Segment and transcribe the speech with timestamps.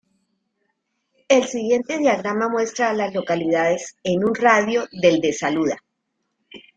[1.27, 5.77] El siguiente diagrama muestra a las localidades en un radio de de Saluda.